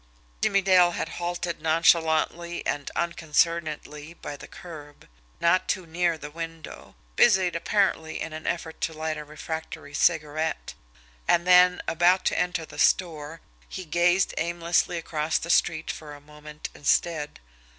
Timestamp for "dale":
0.63-0.93